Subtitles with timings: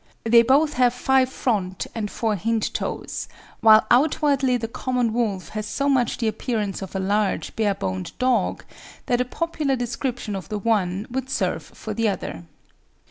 [0.23, 3.27] They both have five front and four hind toes,
[3.59, 8.17] while outwardly the common wolf has so much the appearance of a large, bare boned
[8.17, 8.65] dog,
[9.05, 12.45] that a popular description of the one would serve for the other.